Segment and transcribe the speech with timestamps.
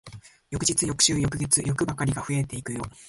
[0.49, 2.81] 翌日、翌週、翌月、欲ばかりが増えてくよ。